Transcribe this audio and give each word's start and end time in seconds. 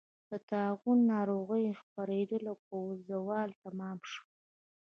د 0.29 0.31
طاعون 0.49 0.97
ناروغۍ 1.13 1.65
خپرېدل 1.79 2.43
په 2.65 2.75
زوال 3.07 3.49
تمام 3.63 3.97
شو. 4.11 4.23